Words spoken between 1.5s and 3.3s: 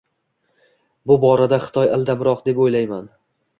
Xitoy ildamroq, deb oʻylayman.